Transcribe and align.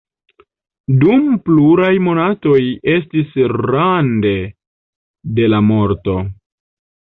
Dum 1.01 1.25
pluraj 1.49 1.91
monatoj 2.05 2.61
estis 2.95 3.37
rande 3.73 4.33
de 5.41 5.47
la 5.57 5.61
morto. 5.69 6.19